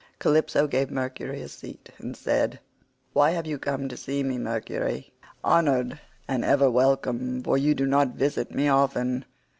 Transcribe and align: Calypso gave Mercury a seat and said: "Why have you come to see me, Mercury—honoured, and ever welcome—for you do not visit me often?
Calypso 0.17 0.65
gave 0.65 0.89
Mercury 0.89 1.43
a 1.43 1.47
seat 1.47 1.91
and 1.99 2.17
said: 2.17 2.59
"Why 3.13 3.29
have 3.37 3.45
you 3.45 3.59
come 3.59 3.87
to 3.87 3.95
see 3.95 4.23
me, 4.23 4.39
Mercury—honoured, 4.39 5.99
and 6.27 6.43
ever 6.43 6.71
welcome—for 6.71 7.55
you 7.55 7.75
do 7.75 7.85
not 7.85 8.15
visit 8.15 8.49
me 8.51 8.67
often? 8.67 9.25